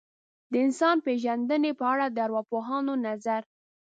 د 0.51 0.53
انسان 0.65 0.95
پېژندنې 1.05 1.71
په 1.79 1.85
اړه 1.93 2.05
د 2.09 2.17
ارواپوهانو 2.25 2.93
نظر. 3.07 3.41